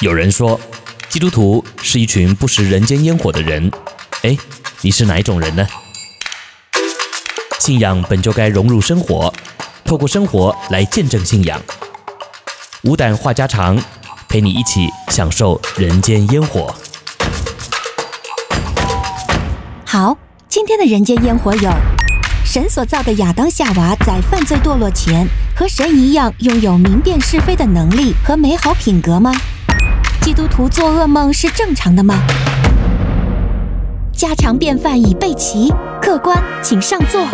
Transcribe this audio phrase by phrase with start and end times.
[0.00, 0.60] 有人说，
[1.08, 3.70] 基督徒是一群不食人间烟火的人。
[4.22, 4.36] 哎，
[4.80, 5.64] 你是哪一种人呢？
[7.60, 9.32] 信仰本就该融入生活，
[9.84, 11.62] 透过生活来见证信仰。
[12.82, 13.80] 无胆话家常，
[14.28, 16.74] 陪你一起享受人间烟火。
[19.86, 20.18] 好，
[20.48, 21.70] 今天的人间烟火有：
[22.44, 25.24] 神所造的亚当夏娃在犯罪堕落前，
[25.56, 29.32] 和神一样拥有明辨是非的能力和美好品格吗？
[30.24, 32.14] 基督徒做噩梦是正常的吗？
[34.10, 35.70] 家常便饭已备齐，
[36.00, 37.26] 客官请上座。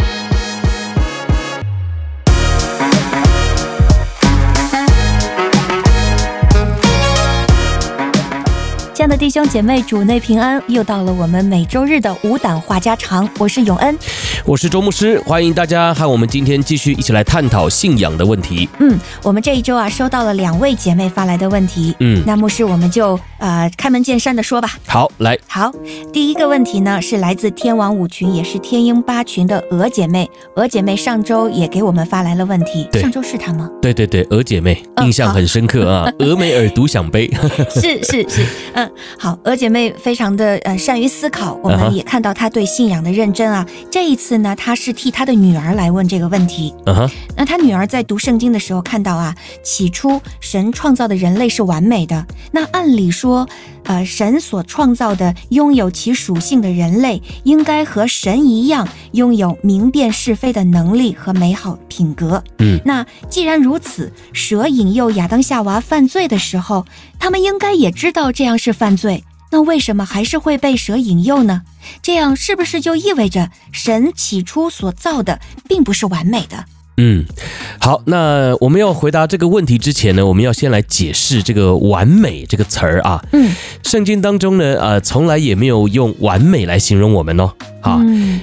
[9.01, 10.63] 亲爱的弟兄姐妹，主内平安！
[10.69, 13.99] 又到了我们每周日的五胆话家常，我是永恩，
[14.45, 18.69] 我是周牧师，欢迎大家和我们今天继续一起来探讨信仰的问题。
[18.79, 21.97] 嗯，我们这一周啊，收到了两位姐妹发来的问题。
[22.01, 24.75] 嗯，那牧师我们就呃开门见山的说吧。
[24.87, 25.73] 好，来，好，
[26.13, 30.31] 第一个问题呢是来自天王五群，也是天鹰八群的鹅姐妹。
[30.57, 32.87] 鹅姐妹上周也给我们发来了问题。
[33.01, 33.67] 上周是她吗？
[33.81, 37.27] 对对对，鹅姐妹印象很深刻啊，嗯、 峨眉耳独享杯。
[37.73, 38.90] 是是是，嗯。
[39.19, 43.67] 好，鹅姐妹非常的呃善于思考，我们也看到她对信仰的认真啊。
[43.69, 43.89] Uh-huh.
[43.91, 46.75] 这一次呢，她是替她的女儿来问这个问题。
[46.87, 52.27] 嗯哼，那她女儿在读圣经的时候看到啊，起初神创造的人类是完美的。
[52.53, 53.49] 那按理说，
[53.85, 62.43] 呃，神所创造的拥有其属性的人类，应该和神一样，拥有明辨是非的能力和美好品格。
[62.59, 66.87] 嗯，那既然如此，蛇引诱亚当夏娃犯罪的时候，
[67.19, 71.63] 他们应该也知道这样是犯罪，那为什么还是会被蛇引诱呢？
[72.03, 76.65] 这样是不是就意味着神起初所造的并不是完美的？
[77.03, 77.25] 嗯，
[77.81, 83.25] 好，那我们要回答这个问题之前呢，我们要先来解释这个“完美”这个词儿啊。
[83.33, 83.51] 嗯，
[83.83, 87.51] 圣经当中呢，呃，从来也没有用“完美”来形容我们哦。
[87.81, 87.99] 好，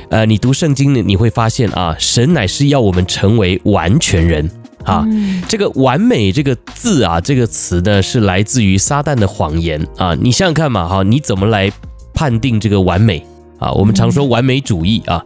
[0.09, 4.49] 呃，你读圣经呢，你会发现啊，神乃是要我们成为完全人
[4.83, 5.05] 啊。
[5.47, 10.15] 这个“完美”这个字啊，这个词呢，是来自于撒旦的谎言啊。
[10.19, 11.71] 你想想看嘛，哈，你怎么来
[12.11, 13.23] 判定这个完美？
[13.59, 15.23] 啊，我们常说完美主义啊，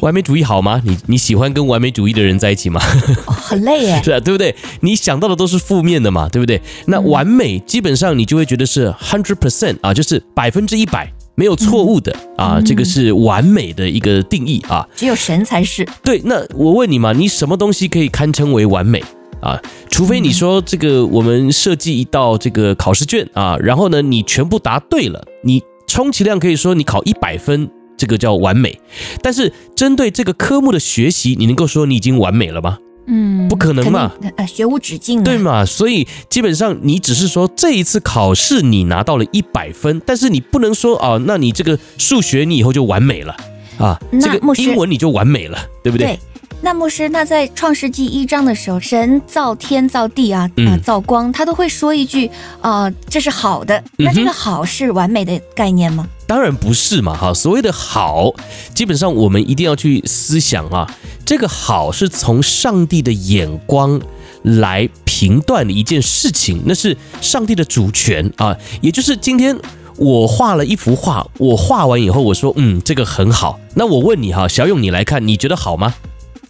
[0.00, 0.80] 完美主义好吗？
[0.84, 2.80] 你你喜欢跟完美主义的人在一起吗？
[3.26, 4.54] 哦，很累耶， 是啊，对不对？
[4.80, 6.60] 你想到的都是负面的嘛，对不对？
[6.86, 14.86] 那完美基本上你就会觉得是 hundred percent 啊，就是百分之一百没有错误的啊，这个是完美的一个定义啊。
[14.96, 15.86] 只有神才是。
[16.02, 19.02] 对，那我问你嘛，你什么东西可以堪称为完美
[19.40, 19.60] 啊？
[19.88, 25.62] 除非你说这个我们设计一道这个考试卷啊，然后呢你全部答对了，你。
[25.88, 28.78] 充其量可以说你考一百分，这个叫完美。
[29.20, 32.78] 但是针对这个科目的学习，你能够说你已经完美了吗？
[33.10, 35.64] 嗯，不可能嘛，呃，学无止境，对嘛？
[35.64, 43.34] 所以基本上你只是说这一次考试你拿到了一百分，但是你不能说哦，那你这个数学你以后就完美了
[43.78, 46.06] 啊，这个英文你就完美了，对不对？
[46.06, 46.18] 对。
[46.60, 52.26] 那牧师，那在创世纪一章的时候，神造天造地啊，啊，造光，他都会说一句
[52.60, 53.82] 啊、呃，这是好的。
[53.96, 56.06] 那这个好是完美的概念吗？
[56.26, 58.34] 当然不是嘛，哈，所谓的好，
[58.74, 60.92] 基本上我们一定要去思想啊，
[61.24, 64.00] 这个好是从上帝的眼光
[64.42, 69.56] 来评断的一件事情，那是上帝的主权啊，也就是今天
[69.96, 73.60] 我画了一幅画，我画完以后我说，嗯，这个很好。
[73.74, 75.94] 那我问你哈，小勇，你来看，你觉得好吗？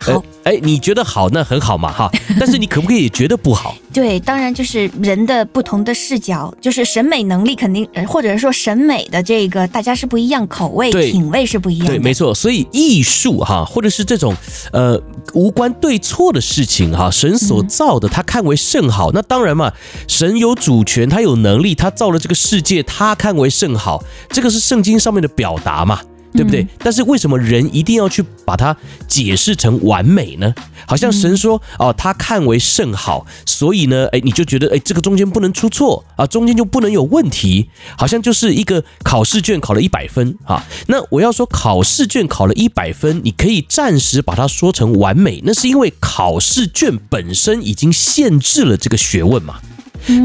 [0.01, 2.11] 好，哎，你觉得好，那很好嘛，哈。
[2.39, 3.75] 但是你可不可以也觉得不好？
[3.93, 11.95] 对，当然就是人的不同的视角，就是审美能力肯定，或者是说审美的这个大家是不一样，口味品味是不一样的。
[11.95, 12.33] 对，没错。
[12.35, 14.35] 所以艺术哈，或者是这种
[14.73, 15.01] 呃
[15.33, 19.11] 无关对错的事情哈，神所造的，他看为甚好。
[19.13, 19.73] 那当然嘛，
[20.07, 24.03] 神有主权，他有能力，他造了这个世界，他看为甚好。
[24.31, 26.01] 这个是圣经上面的表达嘛。
[26.33, 26.67] 对不对？
[26.79, 30.55] 但是为什么人一定要去把它解释成完美呢？
[30.87, 40.65] 好像神说哦，他看为甚好，所以呢，哎，你就觉得哎，这个中间不能出错啊，中间就不能有问题，好像就是一个考试卷考了一百分啊。
[40.87, 49.61] 那我要说考试卷考了一百分，你可以暂时把它说成完美，那是因为考试卷本身已经限制了这个学问嘛。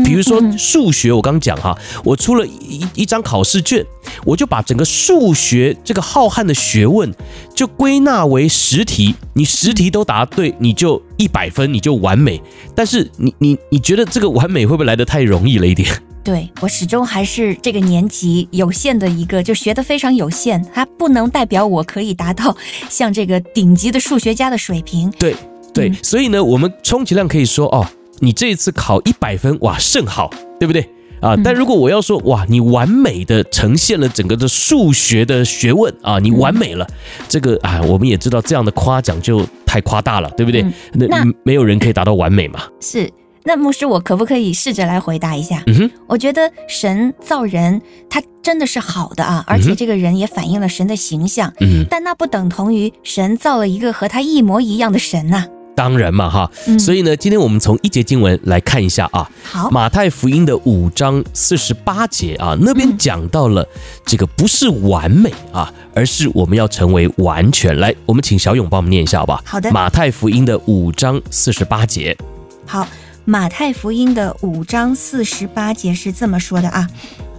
[0.05, 3.85] 比如说数学，我刚讲哈，我出了一一张考试卷，
[4.25, 7.13] 我就把整个数学这个浩瀚的学问
[7.53, 12.41] 就归纳为十题，你十题都答对，你就一百分，你就完美。
[12.75, 15.89] 但是你你你觉得这个完美会不会来得太容易了一点？
[16.23, 22.55] 对，我始终还是这个年级有限的一个，就学得非常有限，它不能代表我可以达到
[22.89, 25.11] 像这个顶级的数学家的水平。
[25.19, 25.35] 对
[25.73, 27.85] 对，所以呢，我们充其量可以说哦。
[28.23, 30.87] 你这一次考一百分，哇，甚好，对不对？
[31.19, 31.35] 啊。
[31.43, 36.87] 但如果我要说哇，你完美的呈现了整个的数学的学问啊，你完美了，
[37.27, 40.65] 这个啊，我们也知道这样的夸奖就太夸大了，对不对？
[40.93, 42.61] 那没有人可以达到完美嘛。
[42.79, 43.11] 是。
[43.45, 45.61] 那牧师，我可不可以试着来回答一下？
[45.67, 51.51] 嗯哼，我觉得神造人，他真的是好的啊，而且这个人也反映了神的形象。
[51.59, 55.45] 嗯，但那不等同于神造了一个和他一模一样的神呐。
[55.75, 56.49] 当然嘛，哈。
[56.79, 59.29] 所以呢，今天我们从一节经文来看一下啊。
[59.43, 63.67] 好，马太福音的五章四十八节啊，那边讲到了
[64.05, 67.77] 这个不是完美啊，而是我们要成为完全。
[67.79, 69.41] 来，我们请小勇帮我们念一下，好不好？
[69.45, 69.71] 好的。
[69.71, 72.17] 马太福音的五章四十八节。
[72.65, 72.87] 好。
[73.25, 76.85] 马太福音的五章四十八节是这么说的啊，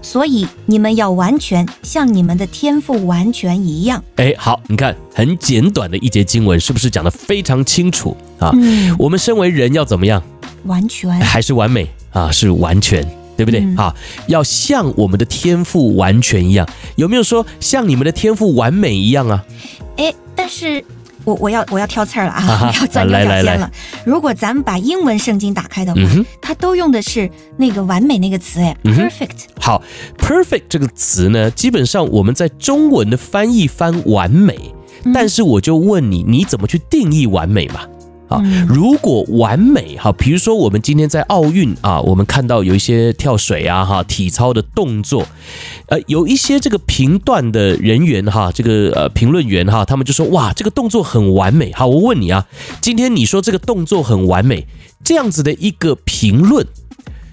[0.04, 4.04] 所以你们要完全像你们的天赋完全一样。
[4.16, 8.50] 哎，好，你看很简短的一节经文，是不是讲得非常清楚啊？
[8.52, 10.22] 嗯，我们身为人要怎么样？
[10.66, 12.30] 完全还是完美啊？
[12.30, 13.02] 是完全，
[13.34, 13.60] 对不对？
[13.60, 13.94] 嗯，啊，
[14.28, 19.42] 要像我们的天赋完全一样，有没有说像你们的天赋完美一样啊？
[19.96, 20.84] 哎，但是。
[21.25, 22.61] 我我要我要挑刺儿了啊！
[22.62, 23.71] 我 要钻牛角尖了。
[24.05, 29.47] 如果咱们把英文圣经打开的话，嗯、它都用的是那个完美那个词，哎，perfect。
[29.61, 29.82] 好
[30.19, 34.75] ，perfect 这个词呢，基本上我们在中文的翻译翻完美，
[35.05, 37.81] 嗯、但是我就问你，你怎么去定义完美嘛？
[38.29, 45.26] 啊，如果完美哈，比如说我们今天在奥运啊，我们看到有一些跳水啊哈，体操的动作，
[45.88, 51.71] 呃，有一些这个评断的人员哈，这个呃评论员哈，他们就说哇，这个动作很完美。
[51.75, 52.47] 好，我问你啊，
[52.81, 54.67] 今天你说这个动作很完美，
[55.05, 56.67] 这样子的一个评论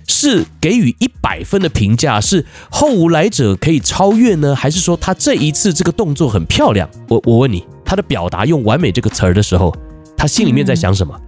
[0.08, 6.90] 是给予一百分的评价，是后无来者可以超越呢，还是说他这一次这个动作很漂亮？
[7.08, 9.74] 我我问你，他的表达用完美这个词儿的时候。
[10.22, 11.20] 他心里面在想什么？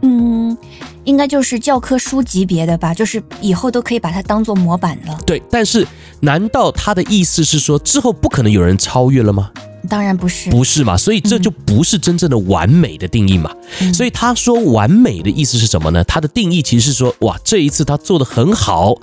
[0.00, 0.56] 嗯，
[1.04, 5.18] 应该就是教科书级别的吧，就是以后都可以把它当做模板了。
[5.26, 5.86] 对，但是
[6.20, 9.50] 难道他的意思是说之后不可能有人超越了吗？
[9.86, 10.96] 当然不是，不是嘛？
[10.96, 13.50] 所以这就不是真正的完美的定义嘛。
[13.80, 16.02] 嗯、所以他说完美的意思是什么呢？
[16.04, 18.94] 他的定义其实是说，哇，这一次他做的很好，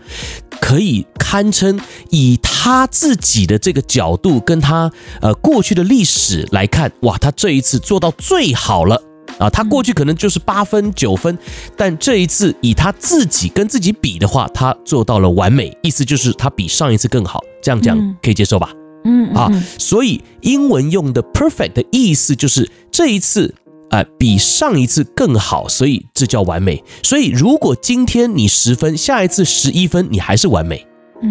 [0.59, 4.91] 可以堪称以他自己的这个角度跟他
[5.21, 9.01] 呃过去的历史来看，哇，他这一次做到最好了
[9.39, 9.49] 啊！
[9.49, 11.37] 他过去可能就是八分九分，
[11.75, 17.41] 但这一次以他自己跟自己比的话，他做到了完美，意思就是他比上一次更好。
[17.61, 18.69] 这样讲可以接受吧？
[18.73, 23.53] 嗯，嗯，啊，所以英文用的 perfect 的意思就是这一次
[23.89, 26.83] 啊、呃、比上一次更好，所以这叫完美。
[27.01, 30.85] 所以如果今天你十分，下一次十一分，你还是完美。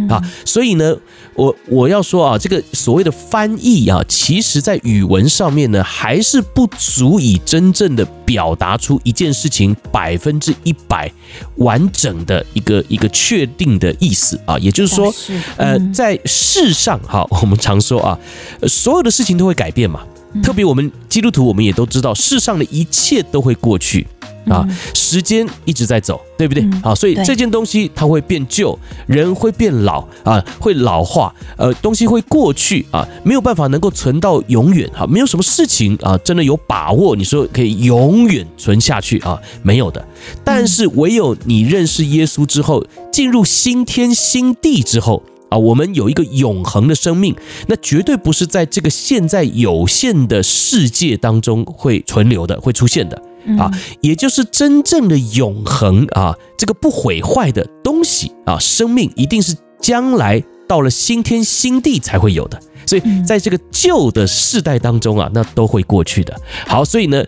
[0.09, 0.97] 啊，所以呢，
[1.35, 11.11] 我我要说啊，这个所谓的翻译啊，其实在语文上面呢，还是不足以真正的表达出一件事情百分之一百
[11.57, 14.59] 完整的一个一个确定的意思啊。
[14.59, 15.15] 也就是说，
[15.57, 18.19] 呃，在世上哈，我们常说啊，
[18.67, 20.01] 所有的事情都会改变嘛，
[20.43, 24.07] 特别我们基督徒，我们也都知道，世上的一切都会过去。
[24.47, 26.65] 啊，时间一直在走，对不对？
[26.83, 40.05] 啊，所以这件东西它会变旧，人会变老啊，会老化，呃，东西会过去啊，没有办法能够存到永远哈，没有什么事情啊，真的有把握，你说可以永远存下去啊，没有的。
[40.45, 53.23] 但是唯有你认识耶稣之后，进入新天新地之后啊，我们有一个永恒的生命，那绝对不是在这个现在有限的世界当中会存留的，会出现的。
[53.59, 53.71] 啊，
[54.01, 62.61] 也就是真正的永恒啊，这个不毁坏的东西啊，生命一定是将来到了新天新地才会有的。
[62.87, 66.39] 所以在这个旧的世代当中啊，那都会过去的。
[66.67, 67.25] 好，所以呢，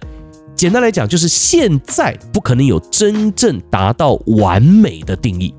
[0.57, 5.55] 简单来讲，就是现在不可能有真正达到完美的定义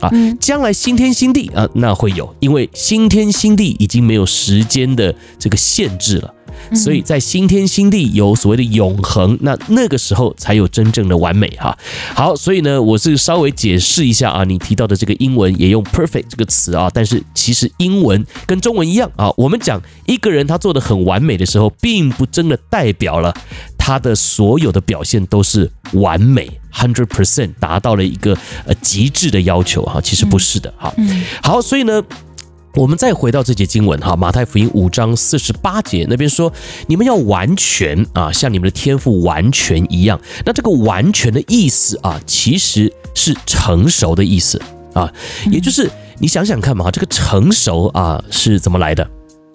[0.00, 0.10] 啊。
[0.40, 6.34] 将来新天新地啊，那会有，因为新天新地已经没有时间的这个限制了。
[6.74, 11.76] 所以在新天新地有所谓的永恒，那那个时候才有真正的完美哈。
[12.14, 23.34] 好，所以呢，我是稍微解释一下啊，你提到的这个英文也用 perfect 这个词啊，但是其实英文跟中文一样啊，我们讲一个人他做的很完美的时候，并不真的代表了
[23.76, 28.36] 他的所有的表现都是完美，hundred percent 达到了一个
[28.66, 30.94] 呃极致的要求哈，其实不是的哈。
[31.42, 32.02] 好，所以呢。
[32.74, 36.52] 我们再回到这节经文哈，马太福音五章四十八节那边说，
[36.86, 40.20] 你们要完全啊，像你们的天赋完全一样。
[40.44, 44.60] 那这个完全的意思啊，其实是成熟的意思
[44.94, 45.12] 啊，
[45.50, 49.08] 也就是你想想看嘛，这个成熟啊是怎么来的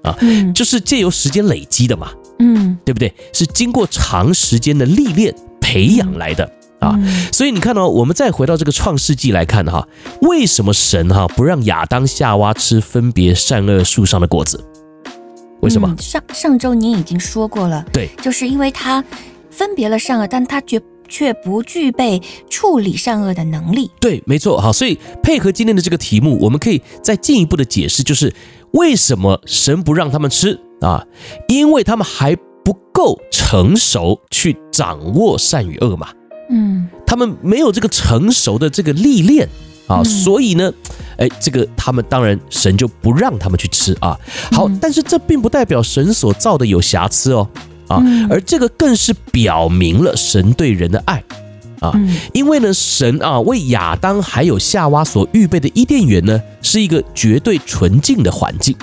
[0.03, 0.17] 啊？
[0.53, 3.13] 就是借由时间累积的嘛，嗯，对不对？
[3.31, 6.51] 是经过长时间的历练培养来的。
[6.79, 6.99] 啊。
[7.31, 9.87] 所以你看哦，我们再回到这个创世纪来看哈，
[10.21, 14.63] 为什么神哈不让亚当夏娃吃分别善恶树上的果子？
[15.61, 15.87] 为什么？
[15.89, 19.03] 嗯、上上周您已经说过了，对，就是因为他
[19.49, 23.89] 分别了善恶，但他绝却不具备处理善恶的能力。
[23.99, 24.59] 对，没错。
[24.59, 28.33] 好，所以配合今天的这个题目，我们可以再进一步的解释，就是
[28.71, 31.05] 为什么神不让他们吃啊？
[31.47, 36.09] 因为他们还不够成熟去掌握善与恶嘛。
[36.49, 39.47] 嗯，他们没有这个成熟的这个历练
[39.87, 40.71] 啊，嗯、所以呢。
[41.17, 44.19] 哎，这个他们当然神就不让他们去吃啊。
[44.51, 47.49] 好，但是这并不代表神所造的有瑕疵哦，
[47.87, 51.23] 啊，而这个更是表明了神对人的爱
[51.79, 51.93] 啊。
[52.33, 58.75] 因为呢，神啊为亚当还有夏娃所预备的伊甸园呢，是一个绝对纯净的环境。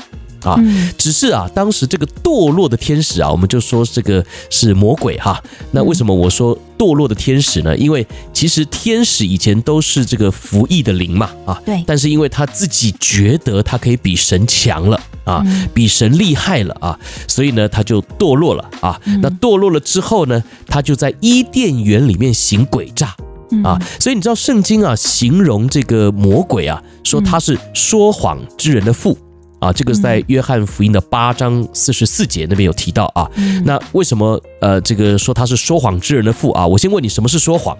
[0.43, 0.59] 啊，
[0.99, 5.43] 只是啊，当时这个堕落的天使啊，我们就说这个是魔鬼哈。
[5.71, 7.77] 那为什么我说堕落的天使呢？
[7.77, 11.83] 因为其实天使以前都是这个服役的灵嘛，啊，对。
[11.87, 19.01] 但是因为他自己觉得他可以比神强了啊，比神厉害了啊，所以呢，他就堕落了啊。
[19.21, 23.15] 那堕落了之后呢，他就在伊甸园里面行诡诈
[23.63, 23.81] 啊。
[24.01, 29.17] 所以你知道圣经啊，形容这个魔鬼啊，说他是说谎之人的父。
[29.63, 33.31] 啊，这个是在约翰福音的八章四十四节那边有提到啊。
[33.65, 36.67] 那为什么呃，这个说他是说谎之人的父啊？
[36.67, 37.79] 我先问你，什么是说谎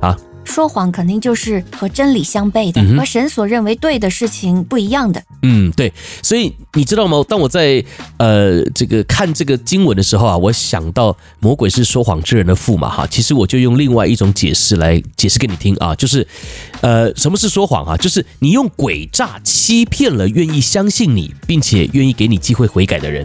[0.00, 0.16] 啊？
[0.44, 5.22] 说谎肯定就是和真理相悖的，和神所认为对的事情不一样的。
[5.42, 5.92] 嗯，对。
[6.22, 7.24] 所以你知道吗？
[7.28, 7.82] 当我在
[8.18, 13.06] 呃这个看这个经文的时候啊，我想到魔鬼是说谎之人的父嘛哈。
[13.06, 16.26] 其实我就用另外一种解释来解释给你听啊，就是
[16.80, 17.96] 呃什么是说谎啊？
[17.96, 23.24] 就是你用诡诈欺骗了愿意相信你并且愿意给你机会悔改的人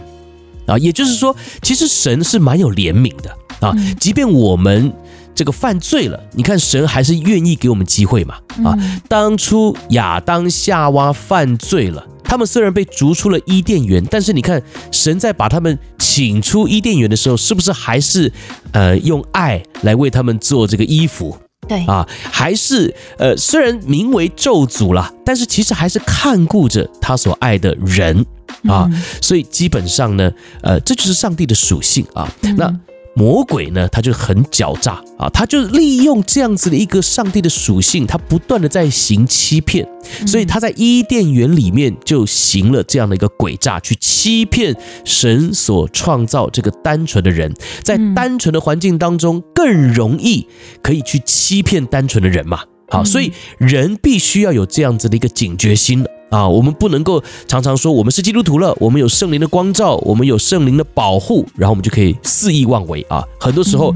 [0.66, 0.78] 啊。
[0.78, 4.92] 也就是说，其实神是蛮有怜悯的啊，即便我们。
[5.36, 8.36] 这个犯罪了，你看神还是愿意给我们机会嘛？
[8.64, 8.74] 啊，
[9.06, 18.32] 当初亚当夏娃犯罪了，他们虽然被逐出了伊甸园，但是你看神在把他们请出伊甸园的时候，是不是还是
[18.72, 21.36] 呃用爱来为他们做这个衣服？
[21.68, 28.24] 对啊，还是呃虽然名为咒诅了，但是其实还是看顾着他所爱的人
[28.66, 28.88] 啊，
[29.20, 32.74] 所以基本上呢，呃，这就是上帝的属性啊，那。
[33.16, 39.88] 魔鬼呢，他就很狡诈啊，他就利用这样子的一个上帝的属性，他不断的在行欺骗，
[40.26, 50.46] 所以他在伊甸园里面就行了这样的一个诡诈，去欺骗神所创造这个单纯的人，在单纯的环境当中更容易
[50.82, 56.02] 可以去欺骗单纯的人嘛，好，所以人必须要有这样子的一个警觉心。
[56.02, 56.15] 了。
[56.28, 63.24] 啊，我们不能够常常说我们是基督徒了，我们有圣灵的光照，我们有圣灵的保护，然后我们就可以肆意妄为啊。
[63.38, 63.94] 很多时候，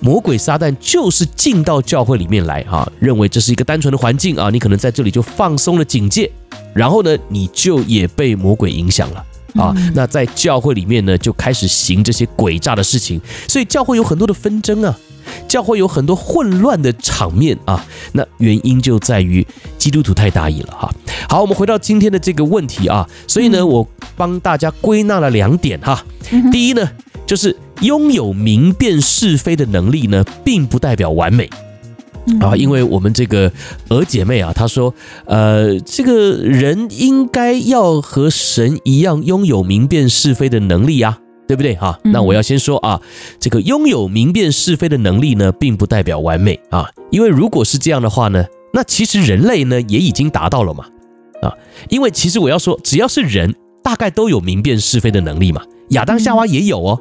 [0.00, 6.30] 魔鬼撒旦就是进到教会里面来哈，认为这是一个单纯的环境啊，你可能在这里就放松了警戒，
[6.74, 9.72] 然后呢，你就也被魔鬼影响了啊。
[9.94, 14.98] 那在教会里面呢，就开始行这些诡诈的事情，所以教会有很多的纷争啊。
[15.46, 20.92] 教会有很多混乱的场面啊，那原因就在于基督徒太大意了哈。
[21.28, 26.04] 好，我们回到今天的这个问题啊，所以呢，我帮大家归纳了两点哈。
[26.52, 26.90] 第一呢，
[27.26, 31.48] 就是拥有明辨是非的能力呢，并不代表完美
[32.40, 33.50] 啊，因为我们这个
[33.88, 34.94] 娥姐妹啊，她说，
[35.24, 41.20] 呃，这个人应该要和神一样拥有明辨是非的能力啊。
[41.48, 41.98] 对不对哈？
[42.04, 43.00] 那我要先说啊，
[43.40, 46.90] 这个拥有明辨是非的能力呢，并不代表完美啊。
[47.10, 50.84] 因为如果是这样的话呢，那其实人类呢也已经达到了嘛
[51.40, 51.50] 啊。
[51.88, 55.62] 因为其实我要说，只要是人，大概都有明辨是非的能力嘛。
[55.90, 57.00] 亚当夏娃也有哦。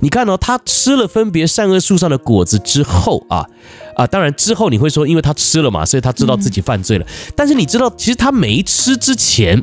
[0.00, 3.46] 你看哦，他吃了分别善恶树上的果子之后啊
[3.96, 7.06] 啊，当然之后你会说，因为他吃了嘛，所以他知道自己犯罪了。
[7.36, 9.62] 但是你知道，其实他没吃之前，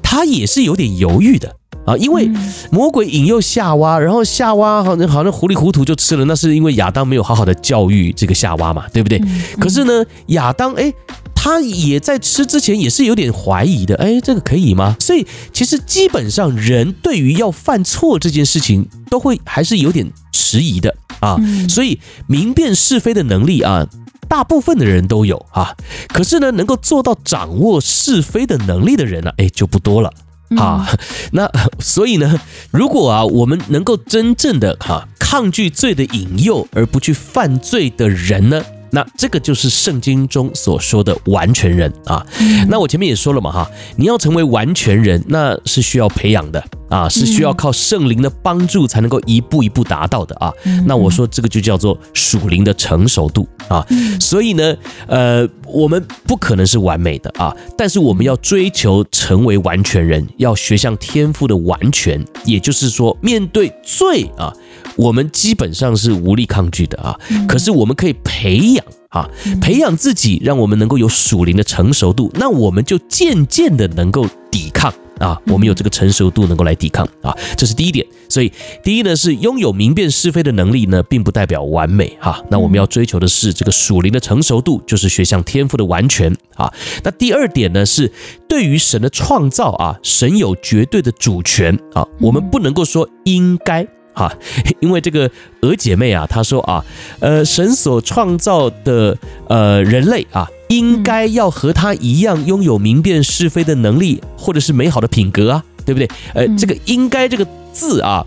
[0.00, 1.56] 他也是有点犹豫的。
[1.86, 2.30] 啊，因为
[2.70, 9.20] 魔鬼引诱夏娃，然后夏娃好像好像糊里糊涂就吃了，那是因为亚当没有好好的教育这个夏娃嘛，对不对？
[9.58, 10.92] 可是呢，亚当哎，
[11.34, 14.96] 他也在吃之前也是有点怀疑的，哎，这个可以吗？
[14.98, 21.36] 所以其实基本上人对于要犯错这件事情，都会还是有点迟疑的啊。
[21.68, 23.86] 所以明辨是非的能力啊，
[24.26, 25.76] 大部分的人都有啊，
[26.08, 30.10] 可是呢，能够做到掌握是非的能力的人呢，哎，就不多了。
[30.56, 30.88] 啊，
[31.32, 42.24] 那所以呢，如果啊，我们能够真正的哈抗拒罪的引诱而不去犯罪的人呢，那这个就是圣经中所说的完全人啊。
[42.68, 46.62] 那我前面也说了嘛哈，你要成为完全人，那是需要培养的
[46.94, 50.52] 啊，是需要靠圣灵的帮助才能够一步一步达到的啊。
[50.86, 53.84] 那我说这个就叫做属灵的成熟度啊。
[54.20, 54.76] 所以呢，
[55.08, 64.52] 呃，我们不可能是完美的啊，但是我们要追求成为完全人，要学像天赋的完全，也就是说，面对罪啊，
[64.94, 67.18] 我们基本上是无力抗拒的啊。
[67.48, 69.28] 可是我们可以培养啊，
[69.60, 74.94] 培养自己，让我们能够有属灵的成熟度，那我们就渐渐的能够抵抗。
[75.18, 78.04] 啊，我们有这个成熟度能够来抵抗啊，这是第一点。
[78.28, 78.52] 所以
[78.82, 82.42] 第一呢是拥有明辨是非的能力呢，并不代表完美哈。
[82.50, 86.72] 那我们要追求的是这个属灵的成熟度，就是学像天赋的完全啊。
[87.04, 88.10] 那第二点呢是
[88.48, 94.32] 对于神的创造啊，神有绝对的主权啊，我们不能够说应该哈，
[94.80, 95.30] 因为这个
[95.60, 96.84] 娥姐妹啊，她说啊，
[97.20, 99.16] 呃，神所创造的
[99.48, 100.48] 呃人类啊。
[100.68, 106.08] 应该要和他一样拥有明辨是非的能力，或者是美好的品格啊，对不对？
[106.34, 108.24] 呃，这个“应该”这个字啊，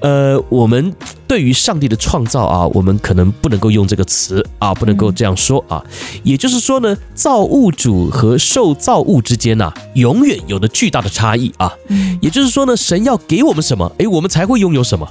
[0.00, 0.94] 呃，我们
[1.26, 5.82] 对于上帝的创造啊，我们可能不能够用这个词啊，不能够这样说啊。
[6.22, 11.72] 也就是说呢，造物主和受造物之间呐，永远有着巨大的差异啊。
[12.20, 15.08] 也就是说呢，神要给我们什么，诶，我们才会拥有什么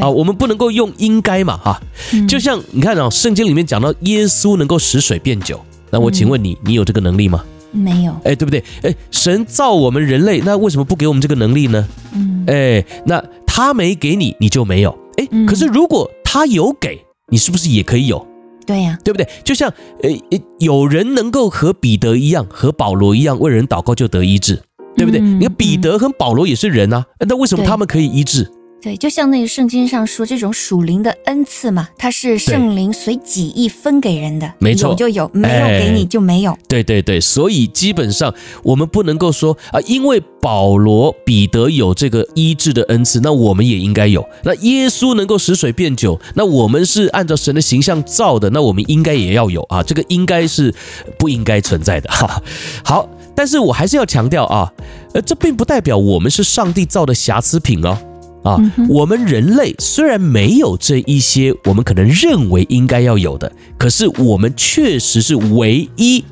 [0.00, 0.08] 啊。
[0.10, 1.80] 我们不能够用“应该”嘛，哈。
[2.28, 5.60] 就像你看啊，圣经里面讲到耶稣能够使水变酒。
[5.90, 7.44] 那我请问你，你有这个能力吗？
[7.72, 8.12] 没有。
[8.24, 8.62] 哎，对不对？
[8.82, 11.86] 哎，神造我们人类，那为什么不给我们这个能力呢？
[12.14, 12.44] 嗯。
[12.46, 14.96] 哎，那他没给你，你就没有。
[15.16, 18.26] 哎，可是如果他有给你，是不是也可以有？
[18.66, 19.28] 对呀，对不对？
[19.44, 20.10] 就像呃，
[20.58, 24.62] 有人能够和彼得一样，和保罗一样为人祷告就得医治，
[24.96, 25.20] 对不对？
[25.20, 28.48] 你看彼得和保罗也是人啊，那为什么他们可以医治？
[28.82, 36.56] 对，就像那个圣经上说，这种属灵的恩赐嘛，它是圣灵随己意分给人的，没错，有就有，没有给你就没有。
[36.66, 44.26] 对对对，所以基本上我们不能够说啊，因为保罗、彼得有这个医治的恩赐，那我们也应该有。
[44.44, 49.82] 那耶稣能够使水变酒，那我们是按照神的形象造的，那我们应该也要有啊。
[49.82, 50.74] 这个应该是
[51.18, 52.42] 不应该存在的 哈。
[52.82, 53.06] 好，
[53.36, 54.72] 但是我还是要强调啊，
[55.12, 57.98] 呃，这并不代表我们是上帝造的瑕疵品哦。
[58.42, 66.24] 啊，我们人类虽然没有这一些我们可能认为应该要有的，可是我们确实是唯一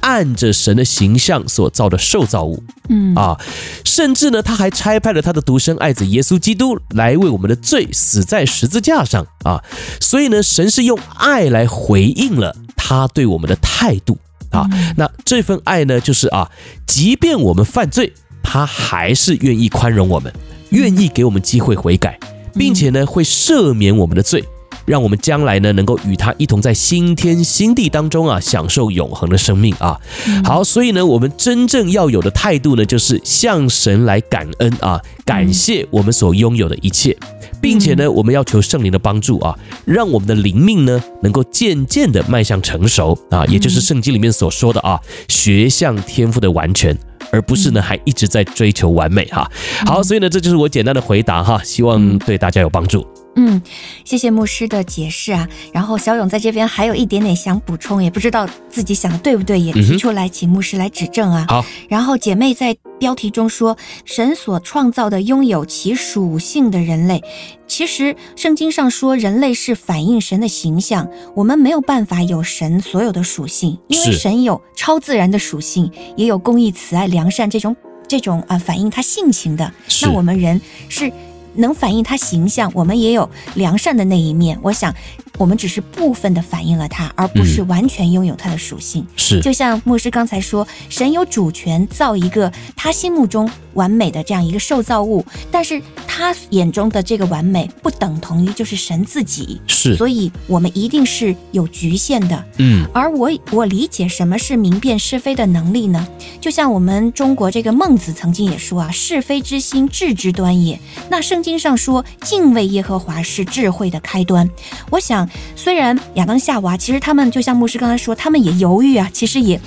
[0.00, 2.62] 按着神的形象所造的受造物。
[2.88, 3.36] 嗯啊，
[3.84, 9.62] 甚至呢，他还差派了他的独生爱子耶稣基督来为我们的罪死在十字架上啊。
[10.00, 14.18] 所以呢，神是用爱来回应了他对我们的态度
[14.50, 14.68] 啊。
[14.96, 16.48] 那这份爱呢，就是啊，
[16.86, 20.32] 即便我们犯罪，他还是愿意宽容我们。
[20.70, 22.18] 愿意给我们机会悔改，
[22.54, 24.44] 并且呢，会赦免我们的罪，
[24.86, 30.00] 让我们将来呢能够与他一同在新天新地当中啊享受永恒的生命啊。
[30.44, 37.16] 好，所以呢，我们真正要有的态度呢，就是向神来感恩啊，感谢我们所拥有的一切，
[37.60, 46.96] 并且呢，我们要求圣灵的帮助啊，让我们的灵命呢能够渐渐的迈向成熟啊，也就是圣经里面所说的啊，学像天赋的完全。
[47.32, 49.50] 而不是呢，还一直在追求完美哈。
[49.84, 53.04] 好，所以呢，这就是我简单的回答哈，希望对大家有帮助。
[53.36, 53.62] 嗯，
[54.04, 55.46] 谢谢牧师的解释啊。
[55.72, 61.44] 然后小勇在这边还有一点点想补充，也不知道自己想的对不对，也提出来请牧师来指正啊。
[61.48, 61.64] 好。
[61.88, 67.22] 然后姐妹在标题中说，神所创造的拥有其属性的人类，
[67.66, 77.76] 其实圣经上说人类是反映神的形象，我们没有办法有神所有的属性，因为神有超自然的属性，也有公义、慈爱、良善这种
[78.08, 79.70] 这种啊反映他性情的。
[80.00, 81.12] 那我们人是。
[81.56, 84.58] 能反映他形象，我们也有良善的那一面。
[84.62, 84.94] 我想，
[85.38, 89.06] 我们只是部分的反映了他，而不是完全拥有他的属性。
[89.16, 99.60] 是，就像牧师刚才说，神有主权造一个他心目中完美的这样一个受造物，但是他眼中的这个完美不等同于就是神自己。
[99.66, 102.44] 是，所以我们一定是有局限的。
[102.58, 106.06] 嗯，而我我理解什么是明辨是非的能力呢？
[106.40, 110.78] 就像我们中国这个孟子曾经也说啊，是非之心智之端也。
[111.10, 114.50] 那圣经上说，敬畏耶和华是智慧的开端。
[114.90, 119.60] 我想，虽然亚当夏娃其实他们就像牧师刚才说，他们也犹豫啊，其实也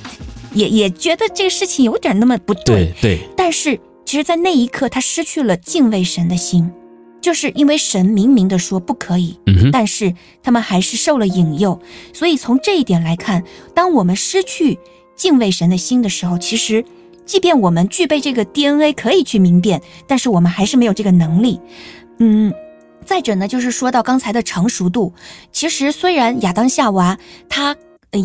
[0.54, 2.92] 也也觉得这个事情有点那么不对。
[3.02, 3.20] 对，对。
[3.38, 6.70] 但是，其实，在那一刻，他失去了敬畏神的心，
[7.22, 10.13] 就是因为神明明的说不可以，嗯，但是
[10.44, 11.80] 他们还是受了引诱。
[12.13, 14.78] 所以从这一点来看，当我们失去
[15.15, 16.84] 敬畏神的心的时候，其实。
[17.30, 21.62] 即便我们具备这个 DNA 可以去明辨，但是我们还是没有这个能力。
[22.18, 22.52] 嗯，
[23.06, 25.13] 再者呢，就是说到刚才的成熟度，
[25.52, 27.76] 其实虽然亚当夏娃他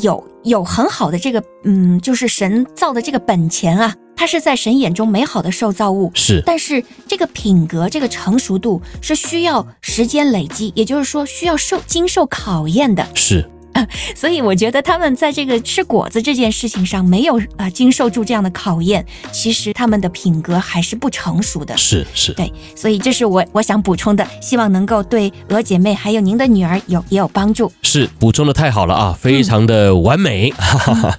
[0.00, 6.42] 有有很好的这个嗯，就是神造的这个本钱啊，他是在神眼中美好的受造物，是。
[6.46, 13.50] 但是这个品格，这个成熟度是需要时间累积，也就是说需要受经受考验的，是。
[14.14, 21.76] 所以我觉得他们在这个吃果子这件事情上没有啊、呃、经受住这样的考验，其实他们的品格还是不成熟的。
[21.76, 27.70] 是是，对，所以这是我我想补充的，希望能够对鹅姐妹还有您的女儿有也有帮助。
[27.82, 30.52] 是补充的太好了啊，非常的完美，
[30.86, 31.12] 嗯、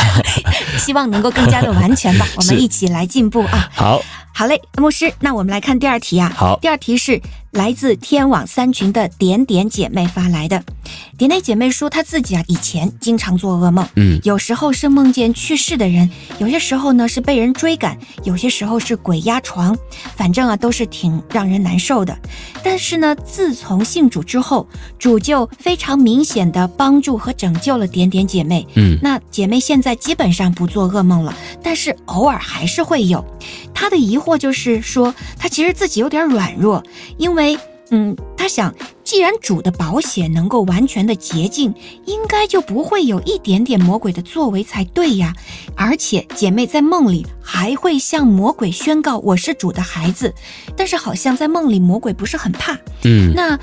[0.78, 3.68] 希望能够更加的完全吧， 我们一起来进步啊。
[3.72, 4.02] 好，
[4.36, 6.32] 好嘞，牧师，那我们来看第二题啊。
[6.34, 7.22] 好，第二题是。
[7.52, 10.60] 来自天网三群的点点姐妹发来的，
[11.16, 19.78] 点点姐妹说，她自己啊以前经常做噩梦，嗯，有时候是梦见去世的人，有些时候呢是被人追赶，有些时候是鬼压床，
[20.16, 22.18] 反正啊都是挺让人难受的。
[22.64, 24.66] 但是呢，自从信主之后，
[24.98, 33.24] 主就非常明显的帮助和拯救了点点姐妹，嗯，那姐妹现在基本上不做噩梦了，但是偶尔还是会有。
[33.72, 36.82] 她的疑惑就是说，他其实自己有点软弱，
[37.18, 37.58] 因为。
[37.90, 41.72] 嗯，他想，既然主的保险能够完全的洁净，
[42.06, 45.34] 应该就不会有一点点魔鬼的作为才对呀。
[45.76, 50.34] 而且姐妹在梦里还会向魔鬼宣告我是主的孩子，
[50.74, 52.72] 但是好像在梦里魔鬼不是很怕。
[53.04, 53.56] 嗯，那，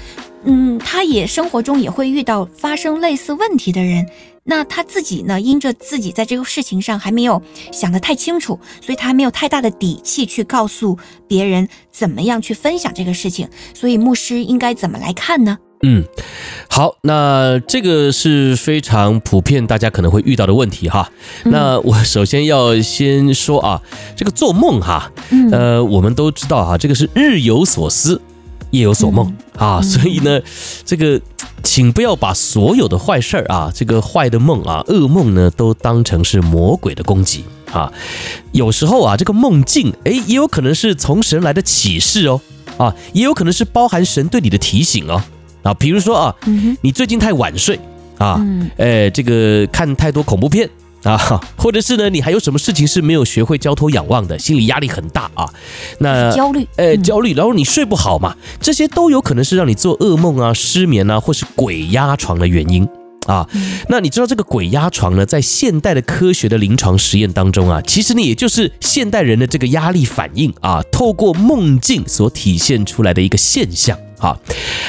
[0.43, 4.05] 嗯，他也生活中也会遇到发生类似问题的人。
[4.43, 5.39] 那他自己呢？
[5.39, 7.39] 因着自己在这个事情上还没有
[7.71, 13.47] 想得太清楚，所以他还没有太大的底气去告诉别人怎么样去分享这个事情。
[13.75, 15.59] 所以牧师应该怎么来看呢？
[15.83, 16.03] 嗯，
[16.69, 21.11] 好，那这个是非常普遍，大家可能会遇到的问题哈。
[21.45, 23.81] 那我首先要先说啊，
[24.15, 25.11] 这个做梦哈，
[25.51, 28.19] 呃，我们都知道哈，这个是日有所思，
[28.71, 30.41] 夜有所梦啊，所以呢，
[30.83, 31.21] 这个。
[31.63, 37.93] 请不要把所有的坏事儿啊，这个坏的梦啊，噩梦呢，都当成是魔鬼的攻击啊。
[38.51, 42.41] 有时候啊，这个梦境，哎，也有可能是从神来的启示哦，
[42.77, 45.21] 啊，也有可能是包含神对你的提醒哦，
[45.61, 46.35] 啊，比如说啊，
[46.81, 47.79] 你最近太晚睡
[48.17, 48.43] 啊，
[48.77, 50.67] 哎，这个看太多恐怖片。
[51.03, 55.49] 啊，或者是呢，你还有什么事情是没有学会交托仰望的，心理压力很大啊？
[55.99, 62.87] 那焦虑，呃，焦虑，然后你睡不好嘛，这些都有可能是让你做噩梦啊、失眠啊，或是鬼压床的原因
[63.25, 63.47] 啊。
[63.89, 73.97] 那你知道这个鬼压床呢，在现代的科学的临床实验当中啊，其实呢，也就是现代人的这个压力反应啊，透过梦境所体现出来的一个现象。
[74.21, 74.39] 好，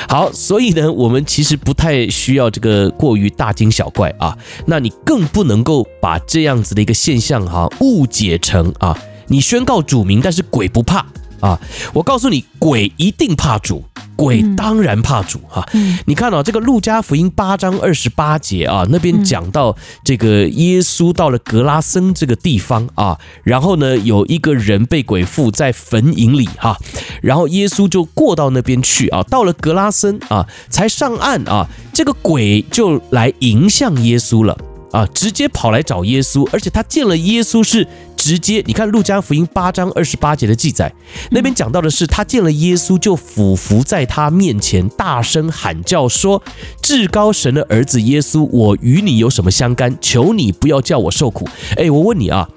[0.06, 4.36] 好，所以呢，我们其实不太需要这个过于大惊小怪啊。
[4.66, 8.94] 那你更不能够把这样子的一个现象哈误解成啊，
[9.28, 11.06] 你宣告主名，但是鬼不怕
[11.42, 11.60] 啊。
[11.92, 13.84] 我告诉你，鬼一定怕主。
[14.14, 15.66] 鬼当然怕主哈，
[16.04, 19.74] 你看啊，这个路加福音八章二十八节啊，那边讲到
[20.04, 26.76] 这个耶稣到了格拉森这个地方啊，然后呢，有一个人被鬼附在坟茔里哈，
[27.20, 34.56] 然后耶稣就过到那边去啊，到了格拉森啊，才上岸啊，这个鬼就来迎向耶稣了
[34.92, 37.88] 啊，直接跑来找耶稣，而且他见了耶稣是。
[38.22, 40.94] 直接，你看《路加福音》八章二十八节的记载，
[41.32, 46.40] 那边讲到的是他见了耶稣就俯伏在他面前，大声喊叫说
[46.80, 49.98] ：“至高神的儿子耶稣，我与你有什么相干？
[50.00, 52.48] 求你不要叫我受苦。”哎，我问你啊，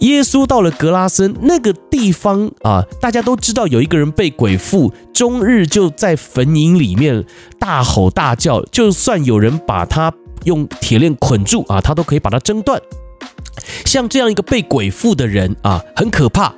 [0.00, 7.24] 耶稣到了格拉森那个地方啊，大家都知道有一个人被鬼附，终日就在坟茔里面
[7.60, 12.82] 大吼大叫，就算有人把他用铁链捆住啊，他都可以把他挣断。
[13.84, 16.52] 像这样一个被鬼附的人啊，很可怕。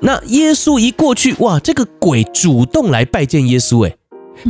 [0.00, 3.96] 那耶稣一过去，哇，这个鬼主动来拜见耶稣，诶，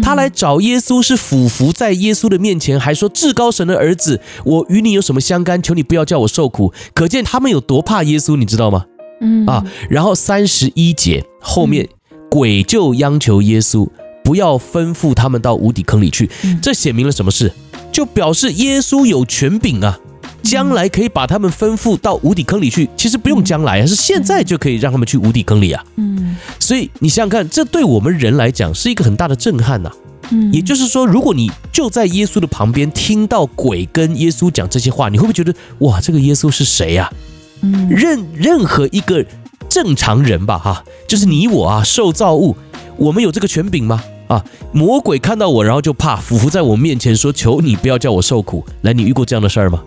[0.03, 5.63] 他来找耶稣是俯伏在耶稣的面前，还说至高神的儿子，我与你有什么相干？
[5.63, 6.73] 求你不要叫我受苦。
[6.93, 8.87] 可见他们有多怕耶稣，你知道吗？
[9.21, 11.89] 嗯啊，然后三十一节后面，
[12.29, 13.89] 鬼就央求耶稣
[14.25, 16.29] 不要吩咐他们到无底坑里去。
[16.61, 17.53] 这写明了什么事？
[17.93, 20.01] 就表示耶稣有权柄啊。
[20.45, 25.85] 将来可以把他们吩咐到无底坑里去，其实不用将来啊，是现在就可以让他们去无底坑里啊。
[25.97, 29.91] 嗯，所以你想想看，这对我们人来讲是一个很大的震撼呐。
[30.31, 37.11] 嗯，也就是说，如果你就在耶稣的旁边听到鬼跟耶稣讲这些话，你会不会觉得哇，这个耶稣是谁呀？
[37.63, 39.25] 嗯，任任何一个
[39.69, 42.57] 正常人吧，哈，就是你我啊，受造物，
[42.97, 44.03] 我们有这个权柄吗？
[44.29, 49.83] 啊，魔鬼看到我，然后就怕，俯伏在我面前说：“求你不要叫我受苦。”来，你遇过这样的事儿吗？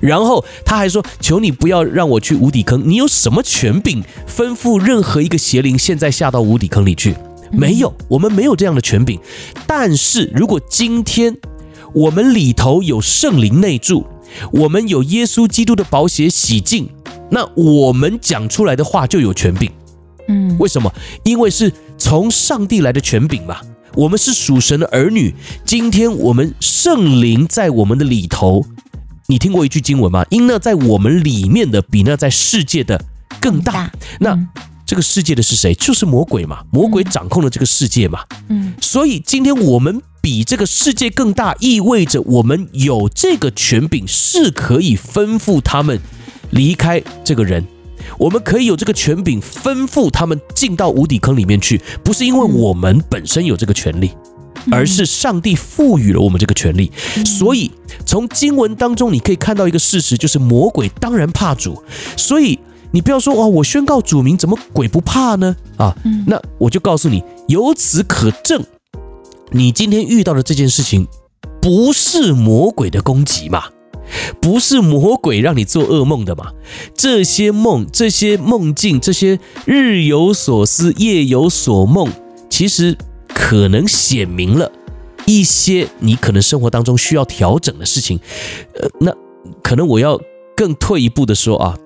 [0.00, 2.82] 然后他还说：“求你不要让我去无底坑。
[2.88, 7.14] 你有什么权柄吩咐任何一个邪灵现在下到无底坑里去？
[7.52, 9.20] 没有，我们没有这样的权柄。
[9.66, 11.36] 但是如果今天
[11.92, 14.06] 我们里头有圣灵内住，
[14.52, 16.88] 我们有耶稣基督的宝血洗净，
[17.30, 19.70] 那我们讲出来的话就有权柄。
[20.28, 20.92] 嗯，为什么？
[21.24, 23.56] 因为是从上帝来的权柄嘛。
[23.96, 25.34] 我们是属神的儿女，
[25.66, 28.64] 今天我们圣灵在我们的里头。
[29.30, 30.26] 你听过一句经文吗？
[30.28, 33.00] 因那在我们里面的，比那在世界的
[33.40, 33.72] 更大。
[33.72, 34.48] 大那、嗯、
[34.84, 35.72] 这个世界的是谁？
[35.74, 36.64] 就是魔鬼嘛。
[36.72, 38.24] 魔鬼掌控了这个世界嘛。
[38.48, 46.00] 嗯，所以今天我们比这个世界更大，意味着我们有这个权柄，是可以吩咐他们
[46.50, 47.64] 离开这个人。
[48.18, 54.10] 我们可以有这个权柄，吩咐他们进到无底坑里面去，不是因为我们本身有这个权利，
[54.70, 56.90] 而是上帝赋予了我们这个权利。
[57.24, 57.70] 所以
[58.04, 61.82] 从经文当中，你可以看到一个事实，就是魔鬼当然怕主。
[62.16, 62.58] 所以
[62.90, 65.56] 你不要说哇，我宣告主名，怎么鬼不怕呢？
[65.76, 65.96] 啊，
[66.26, 68.64] 那我就告诉你，由此可证，
[69.52, 71.06] 你今天遇到的这件事情，
[71.62, 73.64] 不是魔鬼的攻击嘛？
[74.40, 76.46] 不是魔鬼让你做噩梦的嘛？
[76.96, 82.08] 这些梦、这些梦境、这些日有所思、夜有所梦，
[82.48, 82.98] 其实
[83.40, 84.70] 可能显明了
[85.24, 88.20] 一些你可能生活当中需要调整的事情。
[88.74, 89.12] 呃，那
[89.62, 90.20] 可能我要
[90.54, 91.76] 更退一步的说啊，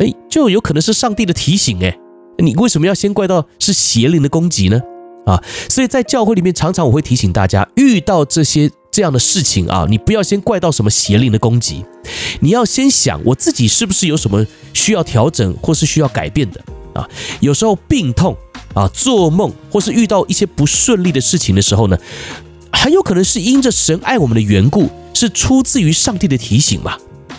[0.00, 1.82] 哎，就有可能是上帝的提醒。
[1.84, 1.96] 哎，
[2.38, 4.82] 你为什么要先怪到是邪灵的攻击呢？
[5.24, 8.70] 啊，所以在教会里面，常常我会提醒大家，遇到这些。
[8.94, 11.84] 这样的事情啊，你不要先怪到什么邪灵的攻击，
[12.38, 16.60] 你要先想我自己是不是有什么需要调整或是需要改变的
[16.94, 17.04] 啊？
[17.40, 18.36] 有时候病痛
[18.74, 21.96] 啊、做梦或是遇到一些不顺利的事情的时候呢，
[22.72, 26.96] 很有可能是因着神爱我们的缘故，是出自于上帝的提醒嘛。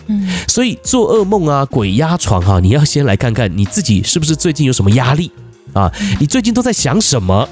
[0.08, 5.32] 嗯，所以做噩梦啊、鬼压床哈、啊，你要先来看看你自己是不是最近有什么压力
[5.74, 5.92] 啊？
[6.20, 7.50] 你最近都在想什么？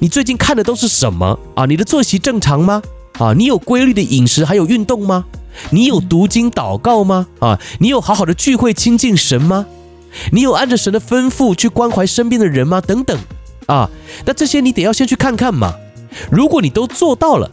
[0.00, 1.66] 你最近看的都是什么啊？
[1.66, 2.82] 你的作息正常吗？
[3.18, 5.24] 啊，你有规律的饮食还有运动吗？
[5.70, 7.26] 你有读经祷告吗？
[7.38, 9.64] 啊，你有好好的聚会亲近神吗？
[10.32, 12.80] 你有按着神的吩咐去关怀身边的人吗？
[12.80, 13.18] 等等，
[13.66, 13.90] 啊，
[14.26, 15.74] 那这些你得要先去看看嘛。
[16.30, 17.50] 如果你都做到了，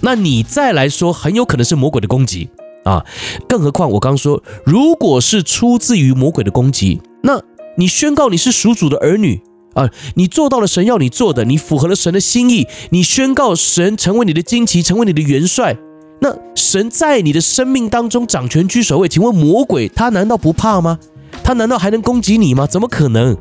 [0.00, 2.50] 那你再来说，很有可能是魔鬼的攻击
[2.84, 3.04] 啊。
[3.48, 7.40] 更何况我刚说，如果是出自于魔鬼的攻击，那
[7.76, 9.40] 你宣告你是属主的儿女。
[9.74, 15.78] 啊，你做到了神要你做的，你符合了神的心意，你宣告神成为你的旌旗，成为你的元帅。
[16.20, 20.98] 那神在你的生命当中掌权居首位，请问魔鬼他难道不怕吗？
[21.42, 22.66] 他难道还能攻击你吗？
[22.66, 23.36] 怎么可能？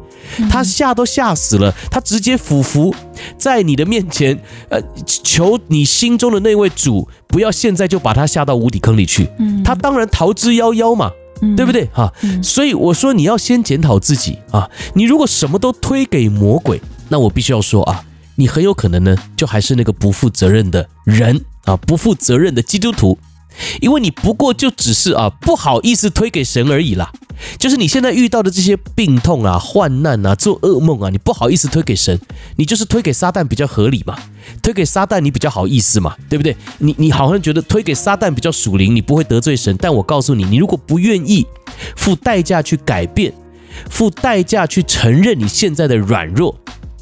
[0.49, 2.93] 他吓都吓死了，他直接俯伏
[3.37, 9.29] 在你的面前，呃，求你心中的那位主不要现在就把他下到无底坑里去。
[9.63, 11.11] 他当然逃之夭夭嘛。
[11.57, 12.13] 对不对哈？
[12.43, 14.69] 所以我说你要先检讨自己啊！
[14.93, 18.03] 你如果什么都推给魔鬼，那我必须要说啊，
[18.35, 23.17] 你很有可能呢，就还是那个不负责任的人啊，不负责任的基督徒。
[23.79, 27.11] 因为你不过就只是啊不好意思推给神而已啦，
[27.57, 32.19] 就是你现在遇到的这些病痛啊、患难啊、做噩梦啊，你不好意思推给神，
[32.55, 34.17] 你就是推给撒旦比较合理嘛，
[34.61, 36.55] 推给撒旦你比较好意思嘛，对不对？
[36.79, 41.45] 你你好像觉得推给撒旦比较属灵，你不会得罪神，但我告诉你，你如果不愿意
[41.95, 43.33] 付代价去改变，
[43.89, 46.55] 付代价去承认你现在的软弱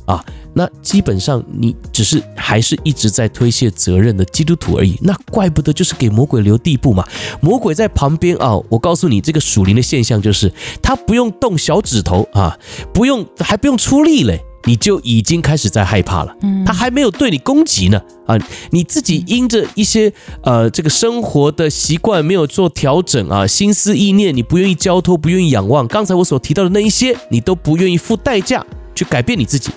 [0.06, 0.24] 啊。
[0.54, 7.08] 那基本上你只是还是一直在推卸责任的基督徒而已，那怪不得就是给魔鬼留地步嘛。
[7.42, 12.58] 魔鬼在旁边啊，我告诉你，这个属灵的现象就是他不用动小指头啊，
[12.94, 16.36] 不用还不用出力嘞，你就已经开始在害怕了。
[16.66, 18.38] 他还没有对你攻击呢啊，
[18.72, 29.72] 你自己因着一些呃这个生活的习惯没有做调整啊，心思意念你不愿意交托，不愿意仰望，刚才我所提到的那一些，你都不愿意付代价去改变你自己。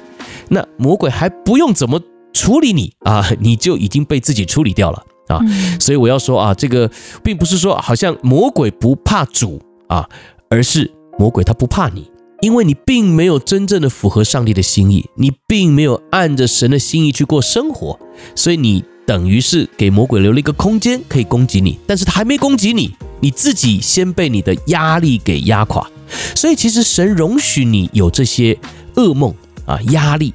[0.54, 1.98] 那魔鬼还不用怎么
[2.34, 5.40] 处理你啊， 你就已经被自己处理掉了啊！
[5.80, 6.90] 所以我要说啊，这个
[7.24, 10.06] 并不是说好像魔鬼不怕主啊，
[10.50, 12.10] 而是魔鬼他不怕你，
[12.42, 17.98] 因为你并没有真正的符合上帝的心意，你并没有按着神的心意去过生活，
[18.34, 25.88] 所以你等于是给魔鬼留了一个空间可以攻击你，但是他还没攻击你，你自己先被你的压力给压垮，
[26.36, 28.58] 所以其实神容许你有这些
[28.96, 29.34] 噩梦。
[29.64, 30.34] 啊，压力、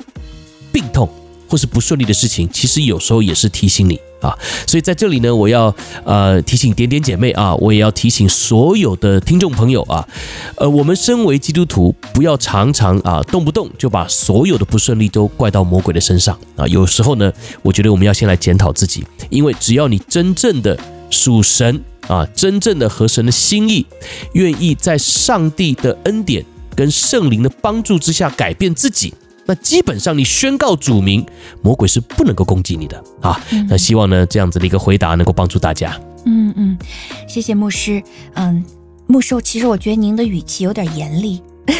[0.77, 1.09] 病痛
[1.49, 4.37] 或是不顺利的事情，其实有时候也是提醒你啊。
[4.67, 10.07] 所以在这里呢，我要呃提醒点点姐妹啊，我也要提醒所有的听众朋友啊，
[10.57, 16.67] 呃，我们身为基督徒，不要常常啊动不动就把所有的不顺利都怪到魔鬼的身上啊。
[16.67, 20.77] 有时候呢，我觉得我们要先来检讨自己，因为只要你真正的
[21.09, 23.83] 属神啊，真正的合神的心意，
[24.33, 26.45] 愿意在上帝的恩典。
[26.75, 29.11] 跟圣灵的帮助之下改变自己，
[29.47, 31.25] 那基本上你宣告主名，
[31.61, 33.41] 魔鬼是不能够攻击你的啊。
[33.69, 35.99] 那希望呢，这样子的一个回答能够帮助大家。
[36.25, 36.77] 嗯嗯，
[37.27, 38.03] 谢谢牧师。
[38.33, 38.63] 嗯，
[39.07, 41.41] 牧师，其实我觉得您的语气有点严厉。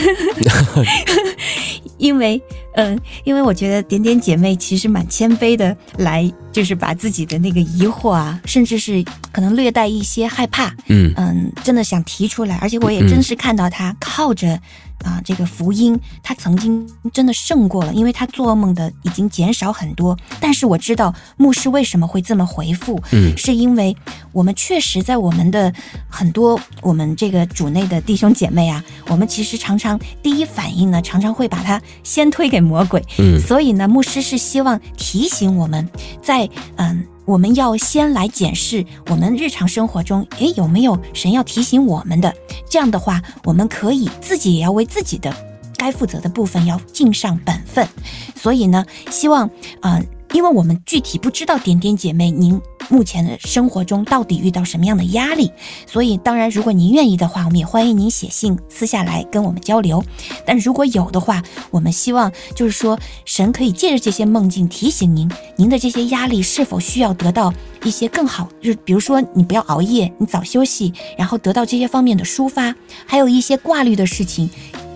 [1.98, 2.42] 因为，
[2.76, 14.60] 嗯、呃，因为我觉得点点姐妹其实蛮谦卑的，来就是把自己的那个疑惑啊，甚至是可能略带一些害怕，嗯嗯，真的想提出来，而且我也真是看到她靠着。
[15.04, 16.84] 啊，这个福音她曾经
[17.14, 20.18] 真的胜过了，因为她做噩梦的已经减少很多。
[20.42, 23.96] 但是我知道牧师为什么会这么回复，嗯，是因为
[24.32, 25.72] 我们确实在我们的
[26.10, 35.88] 很多我们这个主内的弟兄姐妹啊，我们其实常常第一反应呢，常常会把它先推给魔鬼，嗯，所以呢，牧师是希望提醒我们
[36.22, 37.06] 在嗯。
[37.28, 42.34] 我们要先来检视我们日常生活中，诶，有没有神要提醒我们的？
[42.70, 45.36] 这样的话，我们可以自己也要为自己的
[45.76, 47.86] 该负责的部分要尽上本分。
[48.34, 49.50] 所以呢，希望，
[49.82, 50.02] 呃。
[50.38, 55.52] 因为我们具体不知道点点姐妹您目前的生活中到底遇到什么样的压力，
[55.88, 60.04] 所以当然，如果您愿意的话，我们也欢迎您写信私下来跟我们交流。
[60.46, 67.52] 但如果有的话，我们希望就是说，神可以借着这些梦境提醒您，您的这些压力是否需要得到
[67.84, 72.76] 一些更好，就是比如说你不要熬夜，你早休息，然后得到这些方面的抒发，
[73.08, 74.48] 还有一些挂虑的事情，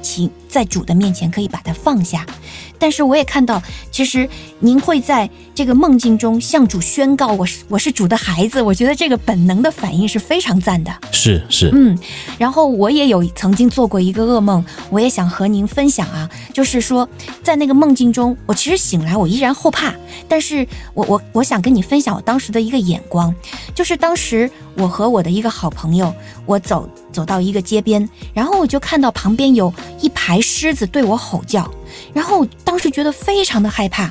[0.04, 2.26] 请在主的面前可以把它放下。
[2.78, 3.62] 但是我也看到，
[3.92, 4.28] 其实
[4.60, 10.92] 您会在这个梦境中向主宣告：“我是我是主的孩子。”我觉得这个本能的反应是非常赞的。
[11.12, 11.98] 是是，嗯。
[12.40, 17.08] 然后我也有曾经做过一个噩梦，我也想和您分享啊，就是说
[17.44, 19.94] 在那个梦境中，我其实醒来我依然后怕，
[20.28, 23.34] 但是我我我想跟你分享我当时的一个眼光，
[23.76, 26.12] 就是当时我和我的一个好朋友，
[26.48, 31.72] 我走走到一个街边，然后我就看到旁边有一排狮子对我吼叫。
[32.14, 34.10] 然后当时觉得非常的害怕，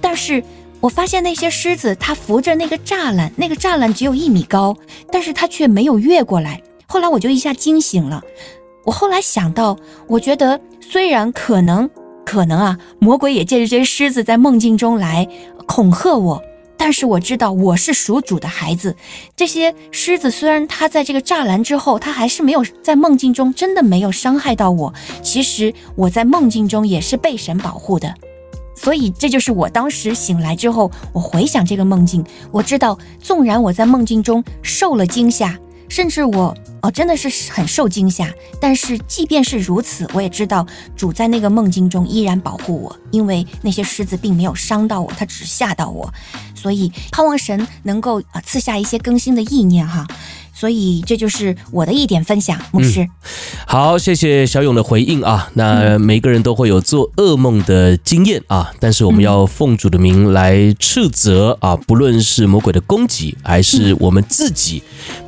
[0.00, 0.42] 但是
[0.80, 4.76] 我发现那些狮子它扶着那个栅栏，那个栅栏只有一米高，
[5.10, 6.62] 但是它却没有越过来。
[6.86, 8.22] 后来我就一下惊醒了，
[8.84, 11.90] 我后来想到，我觉得虽然可能
[12.24, 15.28] 可能啊，魔鬼也借着这些狮子在梦境中来
[15.66, 16.42] 恐吓我。
[16.86, 18.94] 但是我知道我是属主的孩子，
[19.34, 24.94] 这些狮子虽然它在这个栅栏之后，它还是没有在梦境中真的没有伤害到我。
[25.20, 28.14] 其实我在梦境中也是被神保护的，
[28.76, 35.58] 所以这就是我当时醒来之后，我回想这个梦境，我知道纵然我在梦境中受了惊吓。
[35.88, 38.32] 甚至我哦，真的是很受惊吓。
[38.60, 46.12] 但是即便是如此，我也知道主在那个梦境中依然保护我，因为那些狮子并没有伤到我，它只吓到我。
[46.54, 50.06] 所以盼望神能够啊赐下一些更新的意念哈。
[50.58, 53.06] 所以这就是我的一点分享，牧师。
[53.66, 55.50] 好，谢谢小勇的回应啊。
[55.52, 64.82] 那每个人都会有做噩梦的经验啊，但是我们要奉主的名来斥责啊，不论是魔鬼的攻击，还是我们自己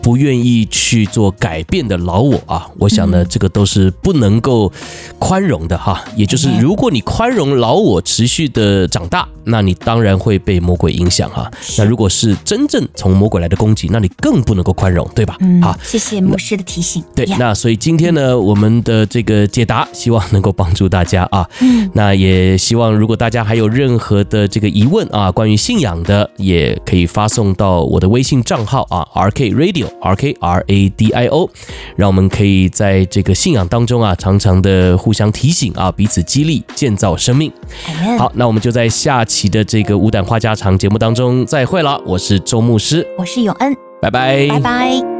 [0.08, 4.72] 不愿意去做改变的老我啊，我想呢，这个都是不能够
[5.18, 6.02] 宽容的哈。
[6.16, 11.50] 也就是如果你宽容老我持续的长大，那你当然会被魔鬼影响哈。
[11.76, 15.06] 那如果是真正从魔鬼来的攻击，那你更不能够宽容。
[15.14, 15.36] 对吧？
[15.40, 17.04] 嗯，好，谢谢牧师的提醒。
[17.14, 21.46] 对，那所以今天呢，我们的这个解答，希望能够帮助大家啊。
[21.60, 31.48] 嗯，那也希望如果大家还有任何的这个疑问啊，关于信仰的，也可以发送到我的微信账号啊，R K Radio R K R A D I O，
[31.96, 37.52] 让我们可以在这个信仰当中啊，常常的互相提醒啊，彼此激励，建造生命。
[38.18, 42.00] 好，那我们就在下期的这个五胆话家常节目当中再会了。
[42.06, 45.17] 我是周牧师，我是永恩，拜拜，拜拜。